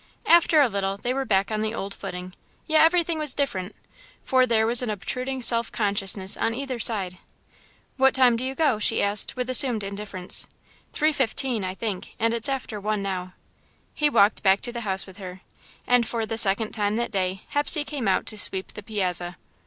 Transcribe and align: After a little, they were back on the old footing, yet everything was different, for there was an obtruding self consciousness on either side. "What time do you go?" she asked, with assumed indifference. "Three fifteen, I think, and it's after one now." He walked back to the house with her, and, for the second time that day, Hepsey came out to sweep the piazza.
After 0.25 0.61
a 0.61 0.67
little, 0.67 0.97
they 0.97 1.13
were 1.13 1.25
back 1.25 1.51
on 1.51 1.61
the 1.61 1.75
old 1.75 1.93
footing, 1.93 2.33
yet 2.65 2.81
everything 2.83 3.19
was 3.19 3.35
different, 3.35 3.75
for 4.23 4.47
there 4.47 4.65
was 4.65 4.81
an 4.81 4.89
obtruding 4.89 5.43
self 5.43 5.71
consciousness 5.71 6.35
on 6.35 6.55
either 6.55 6.79
side. 6.79 7.19
"What 7.97 8.15
time 8.15 8.35
do 8.35 8.43
you 8.43 8.55
go?" 8.55 8.79
she 8.79 9.03
asked, 9.03 9.35
with 9.35 9.47
assumed 9.47 9.83
indifference. 9.83 10.47
"Three 10.91 11.13
fifteen, 11.13 11.63
I 11.63 11.75
think, 11.75 12.15
and 12.17 12.33
it's 12.33 12.49
after 12.49 12.79
one 12.81 13.03
now." 13.03 13.33
He 13.93 14.09
walked 14.09 14.41
back 14.41 14.61
to 14.61 14.71
the 14.71 14.81
house 14.81 15.05
with 15.05 15.17
her, 15.19 15.41
and, 15.85 16.07
for 16.07 16.25
the 16.25 16.35
second 16.39 16.71
time 16.71 16.95
that 16.95 17.11
day, 17.11 17.43
Hepsey 17.49 17.83
came 17.85 18.07
out 18.07 18.25
to 18.25 18.39
sweep 18.39 18.73
the 18.73 18.81
piazza. 18.81 19.37